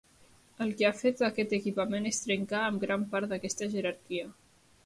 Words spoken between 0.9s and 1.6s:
fet aquest